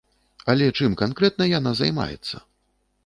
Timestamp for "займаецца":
1.81-2.35